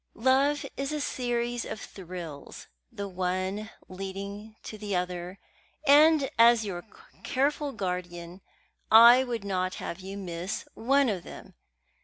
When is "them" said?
11.21-11.53